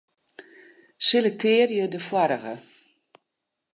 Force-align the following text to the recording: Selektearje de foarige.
Selektearje 1.09 1.85
de 1.93 1.99
foarige. 2.07 2.53